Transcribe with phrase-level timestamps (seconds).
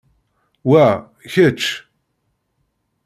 [0.69, 0.87] Wa,
[1.31, 1.61] kečč!